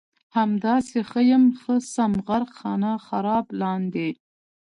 [0.37, 4.09] همداسې ښه یم ښه سم غرق خانه خراب لاندې